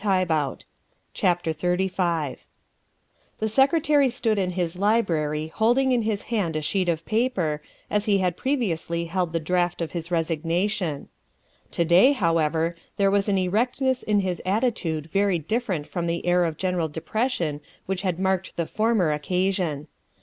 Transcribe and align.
1 0.03 0.25
348 0.25 1.43
THE 1.43 1.49
WIFE 1.61 1.93
OF 1.93 1.95
XXXV 1.95 2.37
THE 3.37 3.47
Secretary 3.47 4.09
stood 4.09 4.39
in 4.39 4.49
his 4.53 4.79
library 4.79 5.49
holding 5.49 5.91
in 5.91 6.01
his 6.01 6.23
hand 6.23 6.55
a 6.55 6.61
sheet 6.61 6.89
of 6.89 7.05
paper, 7.05 7.61
as 7.87 8.05
he 8.05 8.17
had 8.17 8.35
previously 8.35 9.05
held 9.05 9.31
the 9.31 9.39
draught 9.39 9.79
of 9.79 9.91
his 9.91 10.09
resignation. 10.09 11.09
To 11.69 11.85
day, 11.85 12.13
however, 12.13 12.75
there 12.97 13.11
was 13.11 13.29
an 13.29 13.37
erectness 13.37 14.01
in 14.01 14.21
his 14.21 14.41
attitude 14.43 15.11
very 15.13 15.37
different 15.37 15.85
from 15.85 16.07
the 16.07 16.25
air 16.25 16.45
of 16.45 16.57
general 16.57 16.87
depression 16.87 17.61
which 17.85 18.01
had 18.01 18.17
marked 18.17 18.57
the 18.57 18.65
former 18.65 19.11
occasion. 19.11 19.85